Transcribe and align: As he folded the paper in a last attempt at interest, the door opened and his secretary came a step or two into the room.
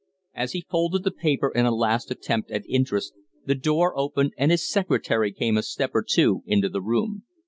As 0.33 0.53
he 0.53 0.65
folded 0.67 1.03
the 1.03 1.11
paper 1.11 1.49
in 1.49 1.67
a 1.67 1.71
last 1.71 2.09
attempt 2.09 2.49
at 2.49 2.65
interest, 2.67 3.13
the 3.45 3.53
door 3.53 3.95
opened 3.95 4.33
and 4.35 4.49
his 4.49 4.67
secretary 4.67 5.31
came 5.31 5.57
a 5.57 5.61
step 5.61 5.91
or 5.93 6.01
two 6.01 6.41
into 6.47 6.69
the 6.69 6.81
room. 6.81 7.21